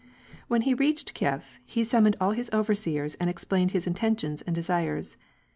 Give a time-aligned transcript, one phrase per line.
[0.47, 5.17] When he reached Kief, he summoned all his overseers, and explained his intentions and desires.